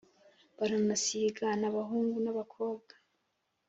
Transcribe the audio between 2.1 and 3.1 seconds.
na bakobwa